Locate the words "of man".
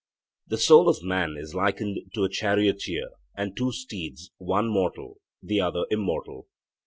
0.89-1.35